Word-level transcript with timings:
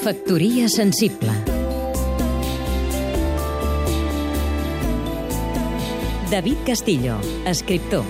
Factoria 0.00 0.66
sensible 0.66 1.28
David 6.30 6.62
Castillo, 6.64 7.18
escriptor 7.44 8.06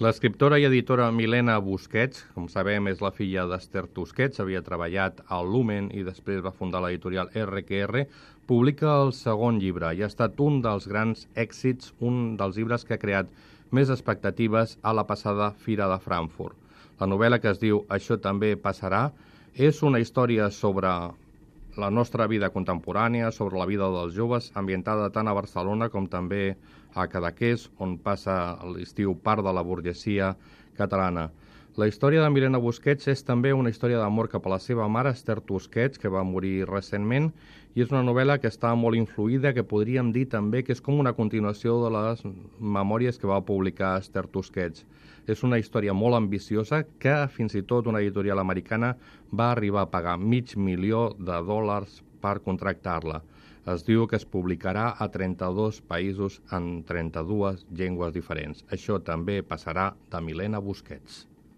L'escriptora 0.00 0.56
i 0.56 0.64
editora 0.64 1.10
Milena 1.12 1.58
Busquets, 1.60 2.24
com 2.32 2.48
sabem 2.48 2.88
és 2.88 3.04
la 3.04 3.12
filla 3.12 3.44
d'Esther 3.50 3.84
Tusquets, 3.92 4.40
havia 4.40 4.64
treballat 4.64 5.20
al 5.28 5.44
Lumen 5.44 5.92
i 5.92 6.06
després 6.08 6.40
va 6.40 6.54
fundar 6.56 6.80
l'editorial 6.80 7.28
RQR, 7.36 8.06
publica 8.48 8.96
el 9.02 9.12
segon 9.12 9.60
llibre 9.60 9.92
i 9.92 10.00
ha 10.00 10.08
estat 10.08 10.40
un 10.40 10.62
dels 10.64 10.88
grans 10.88 11.28
èxits, 11.36 11.92
un 12.00 12.38
dels 12.40 12.56
llibres 12.56 12.88
que 12.88 12.96
ha 12.96 13.04
creat 13.04 13.28
més 13.68 13.92
expectatives 13.92 14.78
a 14.80 14.96
la 14.96 15.04
passada 15.04 15.52
Fira 15.52 15.92
de 15.92 16.00
Frankfurt. 16.00 16.61
La 17.02 17.08
novel·la 17.10 17.40
que 17.42 17.50
es 17.50 17.58
diu 17.58 17.80
Això 17.90 18.14
també 18.22 18.52
passarà 18.64 19.08
és 19.68 19.80
una 19.82 19.98
història 19.98 20.44
sobre 20.54 20.90
la 21.82 21.88
nostra 21.90 22.28
vida 22.30 22.50
contemporània, 22.54 23.32
sobre 23.34 23.58
la 23.58 23.66
vida 23.66 23.88
dels 23.90 24.14
joves, 24.14 24.52
ambientada 24.54 25.08
tant 25.10 25.26
a 25.26 25.34
Barcelona 25.34 25.88
com 25.90 26.06
també 26.06 26.54
a 26.94 27.08
Cadaqués, 27.10 27.64
on 27.82 27.96
passa 27.98 28.36
l'estiu 28.76 29.16
part 29.18 29.42
de 29.42 29.54
la 29.56 29.64
burgesia 29.66 30.36
catalana. 30.78 31.26
La 31.80 31.86
història 31.88 32.20
de 32.20 32.28
Milena 32.28 32.58
Busquets 32.60 33.06
és 33.08 33.22
també 33.24 33.54
una 33.56 33.70
història 33.72 33.96
d'amor 33.96 34.26
cap 34.28 34.44
a 34.44 34.50
la 34.52 34.58
seva 34.60 34.84
mare, 34.92 35.14
Esther 35.16 35.38
Tusquets, 35.40 35.96
que 35.96 36.10
va 36.12 36.20
morir 36.20 36.66
recentment, 36.68 37.30
i 37.72 37.80
és 37.80 37.94
una 37.94 38.02
novel·la 38.04 38.36
que 38.42 38.50
està 38.52 38.74
molt 38.76 38.98
influïda, 38.98 39.54
que 39.56 39.64
podríem 39.70 40.10
dir 40.12 40.26
també 40.34 40.60
que 40.66 40.76
és 40.76 40.84
com 40.84 41.00
una 41.00 41.14
continuació 41.16 41.78
de 41.80 41.94
les 41.94 42.20
memòries 42.76 43.16
que 43.16 43.30
va 43.30 43.40
publicar 43.40 43.94
Esther 44.02 44.26
Tusquets. 44.28 44.84
És 45.24 45.46
una 45.48 45.56
història 45.56 45.96
molt 45.96 46.20
ambiciosa 46.20 46.82
que 47.00 47.16
fins 47.32 47.56
i 47.56 47.64
tot 47.64 47.88
una 47.88 48.04
editorial 48.04 48.44
americana 48.44 48.92
va 49.32 49.48
arribar 49.56 49.86
a 49.86 49.92
pagar 49.96 50.18
mig 50.20 50.52
milió 50.68 51.08
de 51.16 51.40
dòlars 51.40 52.02
per 52.20 52.36
contractar-la. 52.44 53.22
Es 53.64 53.88
diu 53.88 54.04
que 54.04 54.20
es 54.20 54.28
publicarà 54.28 54.90
a 55.00 55.08
32 55.08 55.80
països 55.88 56.42
en 56.52 56.82
32 56.84 57.64
llengües 57.72 58.12
diferents. 58.12 58.66
Això 58.68 59.00
també 59.00 59.40
passarà 59.40 59.94
de 60.12 60.20
Milena 60.20 60.60
Busquets. 60.60 61.31